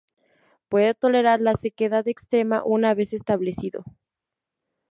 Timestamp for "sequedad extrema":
1.53-2.63